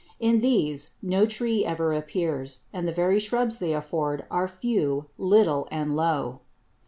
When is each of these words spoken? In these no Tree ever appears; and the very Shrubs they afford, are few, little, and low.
In 0.19 0.41
these 0.41 0.93
no 1.03 1.27
Tree 1.27 1.63
ever 1.63 1.93
appears; 1.93 2.61
and 2.73 2.87
the 2.87 2.91
very 2.91 3.19
Shrubs 3.19 3.59
they 3.59 3.71
afford, 3.71 4.25
are 4.31 4.47
few, 4.47 5.05
little, 5.19 5.67
and 5.69 5.95
low. 5.95 6.39